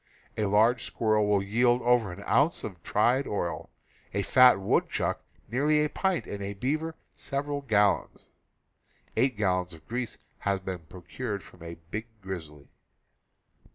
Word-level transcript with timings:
A 0.35 0.45
large 0.45 0.83
squirrel 0.83 1.27
will 1.27 1.43
yield 1.43 1.83
over 1.83 2.11
an 2.11 2.23
ounce 2.27 2.63
of 2.63 2.81
tried 2.81 3.27
oil, 3.27 3.69
a 4.15 4.23
fat 4.23 4.59
woodchuck 4.59 5.23
nearly 5.47 5.83
a 5.83 5.89
pint, 5.89 6.25
and 6.25 6.41
a 6.41 6.55
bear 6.55 6.95
several 7.13 7.61
gal 7.61 8.07
lons— 8.11 8.29
eight 9.15 9.37
gallons 9.37 9.75
of 9.75 9.87
grease 9.87 10.17
have 10.39 10.65
been 10.65 10.79
procured 10.89 11.43
from 11.43 11.61
a 11.61 11.75
big 11.91 12.07
grizzly. 12.23 12.67